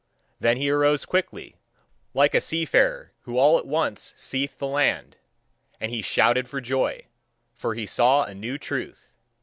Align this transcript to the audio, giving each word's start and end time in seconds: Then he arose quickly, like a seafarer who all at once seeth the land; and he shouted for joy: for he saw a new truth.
Then 0.39 0.57
he 0.57 0.67
arose 0.71 1.05
quickly, 1.05 1.57
like 2.15 2.33
a 2.33 2.41
seafarer 2.41 3.11
who 3.21 3.37
all 3.37 3.59
at 3.59 3.67
once 3.67 4.15
seeth 4.17 4.57
the 4.57 4.65
land; 4.65 5.17
and 5.79 5.91
he 5.91 6.01
shouted 6.01 6.49
for 6.49 6.59
joy: 6.59 7.05
for 7.53 7.75
he 7.75 7.85
saw 7.85 8.23
a 8.23 8.33
new 8.33 8.57
truth. 8.57 9.11